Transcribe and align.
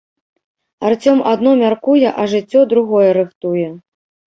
Арцём 0.89 1.21
адно 1.33 1.53
мяркуе, 1.61 2.09
а 2.19 2.29
жыццё 2.35 2.67
другое 2.77 3.09
рыхтуе. 3.23 3.67